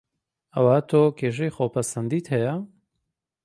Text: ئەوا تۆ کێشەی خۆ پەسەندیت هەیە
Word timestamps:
ئەوا 0.53 0.77
تۆ 0.89 1.01
کێشەی 1.19 1.53
خۆ 1.55 1.65
پەسەندیت 1.73 2.25
هەیە 2.33 2.53